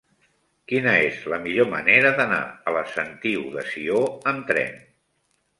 Quina 0.71 0.93
és 1.09 1.19
la 1.33 1.37
millor 1.43 1.69
manera 1.75 2.11
d'anar 2.21 2.41
a 2.71 2.73
la 2.79 2.83
Sentiu 2.95 3.47
de 3.59 3.67
Sió 3.69 4.03
amb 4.33 4.49
tren? 4.53 4.83